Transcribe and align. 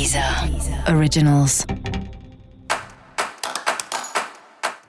Deezer 0.00 0.24
Originals. 0.96 1.66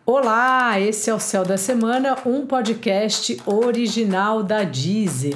Olá, 0.05 0.79
esse 0.79 1.09
é 1.09 1.13
o 1.13 1.19
Céu 1.19 1.43
da 1.43 1.57
Semana, 1.57 2.15
um 2.25 2.45
podcast 2.45 3.37
original 3.45 4.41
da 4.41 4.63
Deezer. 4.63 5.35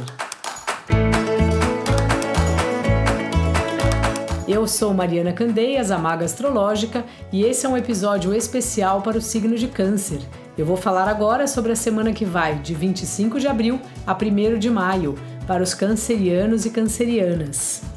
Eu 4.48 4.66
sou 4.66 4.94
Mariana 4.94 5.34
Candeias, 5.34 5.92
a 5.92 5.98
Maga 5.98 6.24
Astrológica, 6.24 7.04
e 7.30 7.44
esse 7.44 7.66
é 7.66 7.70
um 7.70 7.76
episódio 7.76 8.34
especial 8.34 9.02
para 9.02 9.18
o 9.18 9.22
signo 9.22 9.58
de 9.58 9.68
Câncer. 9.68 10.22
Eu 10.58 10.66
vou 10.66 10.78
falar 10.78 11.10
agora 11.10 11.48
sobre 11.48 11.74
a 11.74 11.76
semana 11.76 12.14
que 12.14 12.24
vai 12.24 12.60
de 12.60 12.74
25 12.74 13.42
de 13.42 13.48
abril 13.50 13.82
a 14.08 14.14
1 14.14 14.58
de 14.58 14.70
maio 14.70 15.16
para 15.46 15.62
os 15.62 15.74
cancerianos 15.74 16.66
e 16.66 16.70
cancerianas. 16.70 17.95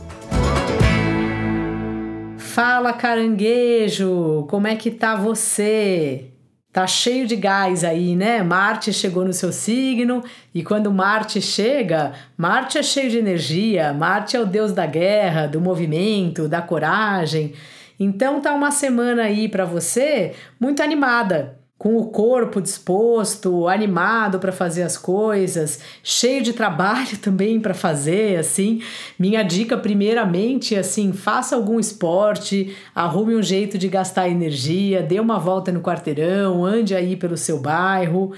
Fala 2.61 2.93
caranguejo, 2.93 4.45
como 4.51 4.67
é 4.67 4.75
que 4.75 4.91
tá 4.91 5.15
você? 5.15 6.33
Tá 6.73 6.89
cheio 6.89 7.25
de 7.25 7.37
gás 7.37 7.85
aí, 7.85 8.17
né? 8.17 8.43
Marte 8.43 8.93
chegou 8.93 9.25
no 9.25 9.33
seu 9.33 9.53
signo 9.53 10.25
e 10.53 10.65
quando 10.65 10.93
Marte 10.93 11.41
chega, 11.41 12.15
Marte 12.37 12.77
é 12.77 12.83
cheio 12.83 13.11
de 13.11 13.17
energia, 13.17 13.93
Marte 13.93 14.37
é 14.37 14.41
o 14.41 14.45
deus 14.45 14.73
da 14.73 14.87
guerra, 14.87 15.47
do 15.47 15.61
movimento, 15.61 16.49
da 16.49 16.61
coragem. 16.61 17.53
Então 18.01 18.41
tá 18.41 18.53
uma 18.53 18.73
semana 18.73 19.23
aí 19.23 19.49
para 19.49 19.65
você 19.65 20.35
muito 20.59 20.83
animada 20.83 21.58
com 21.79 21.97
o 21.97 22.07
corpo 22.07 22.61
disposto, 22.61 23.69
animado 23.69 24.41
para 24.41 24.51
fazer 24.51 24.83
as 24.83 24.99
coisas, 24.99 25.79
cheio 26.03 26.43
de 26.43 26.53
trabalho 26.53 27.17
também 27.23 27.61
para 27.61 27.73
fazer, 27.73 28.37
assim. 28.37 28.83
Minha 29.17 29.45
dica 29.45 29.79
primeiramente, 29.79 30.75
assim, 30.75 31.13
faça 31.13 31.55
algum 31.55 31.79
esporte, 31.79 32.77
arrume 32.93 33.37
um 33.37 33.43
jeito 33.43 33.79
de 33.79 33.89
gastar 33.89 34.29
energia, 34.29 35.03
dê 35.03 35.21
uma 35.21 35.39
volta 35.39 35.71
no 35.71 35.81
quarteirão, 35.81 36.65
ande 36.65 36.97
aí 36.97 37.17
pelo 37.17 37.37
seu 37.37 37.61
bairro. 37.61 38.33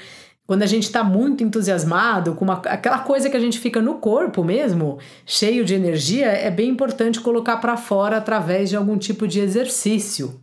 Quando 0.47 0.63
a 0.63 0.67
gente 0.67 0.83
está 0.83 1.03
muito 1.03 1.45
entusiasmado, 1.45 2.35
com 2.35 2.45
uma, 2.45 2.55
aquela 2.67 2.99
coisa 2.99 3.31
que 3.31 3.37
a 3.37 3.41
gente 3.41 3.59
fica 3.59 3.81
no 3.81 3.95
corpo 3.95 4.43
mesmo, 4.43 4.99
cheio 5.25 5.65
de 5.65 5.75
energia, 5.75 6.27
é 6.27 6.51
bem 6.51 6.69
importante 6.69 7.21
colocar 7.21 7.59
para 7.59 7.77
fora 7.77 8.17
através 8.17 8.69
de 8.69 8.77
algum 8.77 8.99
tipo 8.99 9.29
de 9.29 9.39
exercício. 9.39 10.41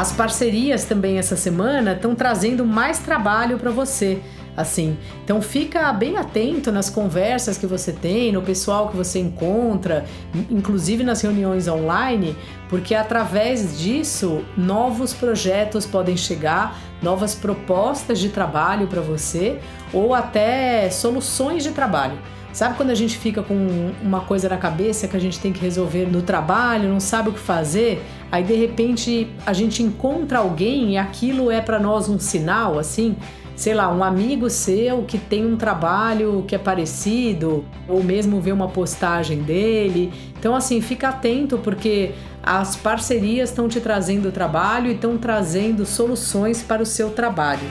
As 0.00 0.12
parcerias 0.12 0.86
também 0.86 1.18
essa 1.18 1.36
semana 1.36 1.92
estão 1.92 2.14
trazendo 2.14 2.64
mais 2.64 3.00
trabalho 3.00 3.58
para 3.58 3.70
você. 3.70 4.18
Assim, 4.56 4.96
então 5.22 5.42
fica 5.42 5.92
bem 5.92 6.16
atento 6.16 6.72
nas 6.72 6.88
conversas 6.88 7.58
que 7.58 7.66
você 7.66 7.92
tem, 7.92 8.32
no 8.32 8.40
pessoal 8.40 8.88
que 8.88 8.96
você 8.96 9.18
encontra, 9.18 10.06
inclusive 10.50 11.04
nas 11.04 11.20
reuniões 11.20 11.68
online, 11.68 12.34
porque 12.70 12.94
através 12.94 13.78
disso 13.78 14.42
novos 14.56 15.12
projetos 15.12 15.84
podem 15.84 16.16
chegar, 16.16 16.80
novas 17.02 17.34
propostas 17.34 18.18
de 18.18 18.30
trabalho 18.30 18.86
para 18.86 19.02
você 19.02 19.58
ou 19.92 20.14
até 20.14 20.88
soluções 20.88 21.62
de 21.62 21.72
trabalho. 21.72 22.18
Sabe 22.52 22.76
quando 22.76 22.90
a 22.90 22.94
gente 22.94 23.16
fica 23.16 23.42
com 23.42 23.92
uma 24.02 24.20
coisa 24.20 24.48
na 24.48 24.56
cabeça 24.56 25.06
que 25.06 25.16
a 25.16 25.20
gente 25.20 25.38
tem 25.38 25.52
que 25.52 25.60
resolver 25.60 26.06
no 26.06 26.20
trabalho, 26.20 26.88
não 26.88 26.98
sabe 26.98 27.28
o 27.28 27.32
que 27.32 27.38
fazer? 27.38 28.02
Aí 28.30 28.42
de 28.42 28.54
repente 28.54 29.28
a 29.46 29.52
gente 29.52 29.82
encontra 29.82 30.38
alguém 30.38 30.94
e 30.94 30.98
aquilo 30.98 31.50
é 31.50 31.60
para 31.60 31.78
nós 31.78 32.08
um 32.08 32.18
sinal, 32.18 32.78
assim, 32.78 33.16
sei 33.54 33.74
lá, 33.74 33.92
um 33.92 34.02
amigo 34.02 34.50
seu 34.50 35.02
que 35.02 35.16
tem 35.16 35.46
um 35.46 35.56
trabalho 35.56 36.44
que 36.48 36.54
é 36.54 36.58
parecido, 36.58 37.64
ou 37.86 38.02
mesmo 38.02 38.40
vê 38.40 38.50
uma 38.50 38.68
postagem 38.68 39.42
dele. 39.42 40.12
Então, 40.38 40.56
assim, 40.56 40.80
fica 40.80 41.10
atento 41.10 41.58
porque 41.58 42.12
as 42.42 42.74
parcerias 42.74 43.50
estão 43.50 43.68
te 43.68 43.78
trazendo 43.78 44.32
trabalho 44.32 44.88
e 44.88 44.94
estão 44.94 45.18
trazendo 45.18 45.84
soluções 45.84 46.62
para 46.62 46.82
o 46.82 46.86
seu 46.86 47.10
trabalho. 47.10 47.68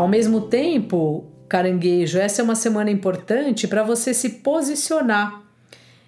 Ao 0.00 0.08
mesmo 0.08 0.40
tempo, 0.40 1.26
caranguejo, 1.46 2.18
essa 2.18 2.40
é 2.40 2.42
uma 2.42 2.54
semana 2.54 2.90
importante 2.90 3.68
para 3.68 3.82
você 3.82 4.14
se 4.14 4.30
posicionar 4.30 5.42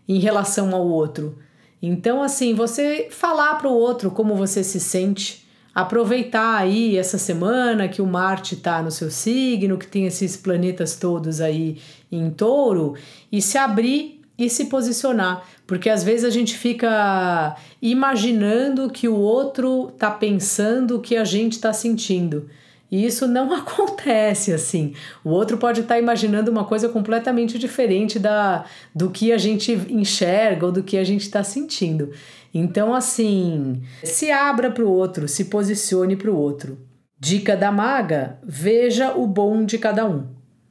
em 0.08 0.18
relação 0.18 0.74
ao 0.74 0.88
outro. 0.88 1.36
Então, 1.82 2.22
assim, 2.22 2.54
você 2.54 3.08
falar 3.10 3.56
para 3.56 3.68
o 3.68 3.74
outro 3.74 4.10
como 4.10 4.34
você 4.34 4.64
se 4.64 4.80
sente, 4.80 5.46
aproveitar 5.74 6.56
aí 6.56 6.96
essa 6.96 7.18
semana 7.18 7.86
que 7.86 8.00
o 8.00 8.06
Marte 8.06 8.54
está 8.54 8.82
no 8.82 8.90
seu 8.90 9.10
signo, 9.10 9.76
que 9.76 9.86
tem 9.86 10.06
esses 10.06 10.38
planetas 10.38 10.96
todos 10.96 11.42
aí 11.42 11.76
em 12.10 12.30
touro, 12.30 12.94
e 13.30 13.42
se 13.42 13.58
abrir 13.58 14.22
e 14.38 14.48
se 14.48 14.64
posicionar, 14.70 15.46
porque 15.66 15.90
às 15.90 16.02
vezes 16.02 16.24
a 16.24 16.30
gente 16.30 16.56
fica 16.56 17.56
imaginando 17.82 18.88
que 18.88 19.06
o 19.06 19.16
outro 19.16 19.90
está 19.92 20.10
pensando 20.10 20.96
o 20.96 21.00
que 21.02 21.14
a 21.14 21.26
gente 21.26 21.52
está 21.52 21.74
sentindo. 21.74 22.48
E 22.92 23.06
isso 23.06 23.26
não 23.26 23.50
acontece 23.56 24.52
assim. 24.52 24.92
O 25.24 25.30
outro 25.30 25.56
pode 25.56 25.80
estar 25.80 25.98
imaginando 25.98 26.50
uma 26.50 26.66
coisa 26.66 26.90
completamente 26.90 27.58
diferente 27.58 28.18
da, 28.18 28.66
do 28.94 29.08
que 29.08 29.32
a 29.32 29.38
gente 29.38 29.72
enxerga 29.88 30.66
ou 30.66 30.72
do 30.72 30.82
que 30.82 30.98
a 30.98 31.04
gente 31.04 31.22
está 31.22 31.42
sentindo. 31.42 32.10
Então, 32.52 32.94
assim, 32.94 33.80
se 34.04 34.30
abra 34.30 34.70
para 34.70 34.84
o 34.84 34.92
outro, 34.92 35.26
se 35.26 35.46
posicione 35.46 36.16
para 36.16 36.30
o 36.30 36.36
outro. 36.36 36.78
Dica 37.18 37.56
da 37.56 37.72
maga: 37.72 38.38
veja 38.44 39.16
o 39.16 39.26
bom 39.26 39.64
de 39.64 39.78
cada 39.78 40.04
um. 40.04 40.26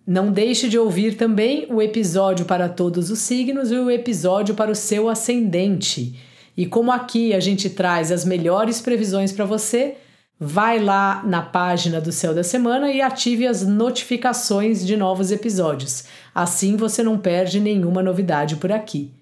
Não 0.05 0.31
deixe 0.31 0.69
de 0.69 0.77
ouvir 0.77 1.15
também 1.15 1.65
o 1.71 1.81
episódio 1.81 2.45
para 2.45 2.69
todos 2.69 3.09
os 3.09 3.19
signos 3.19 3.71
e 3.71 3.75
o 3.75 3.89
episódio 3.89 4.53
para 4.53 4.71
o 4.71 4.75
seu 4.75 5.09
ascendente. 5.09 6.19
E 6.55 6.65
como 6.65 6.91
aqui 6.91 7.33
a 7.33 7.39
gente 7.39 7.69
traz 7.69 8.11
as 8.11 8.25
melhores 8.25 8.81
previsões 8.81 9.31
para 9.31 9.45
você, 9.45 9.95
vai 10.43 10.79
lá 10.79 11.21
na 11.23 11.43
página 11.43 12.01
do 12.01 12.11
Céu 12.11 12.33
da 12.33 12.43
Semana 12.43 12.91
e 12.91 12.99
ative 12.99 13.45
as 13.45 13.61
notificações 13.61 14.83
de 14.83 14.97
novos 14.97 15.31
episódios. 15.31 16.05
Assim 16.33 16.75
você 16.75 17.03
não 17.03 17.15
perde 17.15 17.59
nenhuma 17.59 18.01
novidade 18.01 18.55
por 18.55 18.71
aqui. 18.71 19.13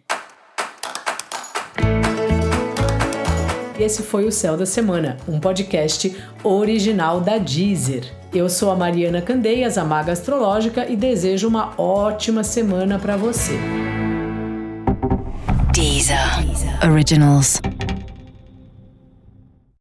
Esse 3.78 4.02
foi 4.02 4.25
o 4.25 4.31
Céu 4.31 4.56
da 4.56 4.66
Semana, 4.66 5.18
um 5.28 5.40
podcast 5.40 6.16
original 6.41 7.19
da 7.19 7.38
Deezer. 7.38 8.06
Eu 8.34 8.50
sou 8.50 8.72
a 8.72 8.75
Mariana 8.75 9.22
Candeias, 9.22 9.78
a 9.78 9.84
Maga 9.84 10.13
Astrológica, 10.13 10.88
e 10.90 10.96
desejo 10.96 11.47
uma 11.47 11.74
ótima 11.78 12.44
semana 12.44 12.97
para 13.00 13.18
você. 13.18 13.58
Deezer. 15.74 16.46
Deezer. 16.46 16.91
Originals. 16.91 17.62